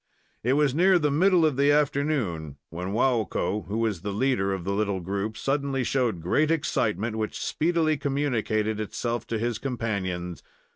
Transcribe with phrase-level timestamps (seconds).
[0.41, 4.63] It was near the middle of the afternoon, when Waukko, who was the leader of
[4.63, 10.41] the little group, suddenly showed great excitement, which speedily communicated itself to his companions.